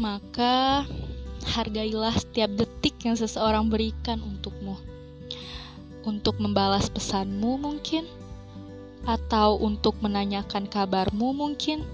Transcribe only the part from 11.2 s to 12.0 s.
mungkin